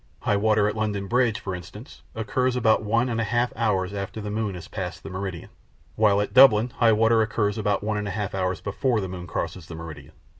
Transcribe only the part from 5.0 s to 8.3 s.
the meridian, while at Dublin high water occurs about one and a